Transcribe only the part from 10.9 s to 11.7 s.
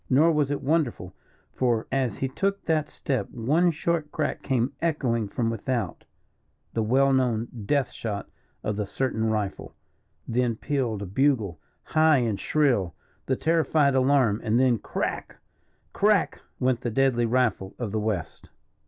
a bugle,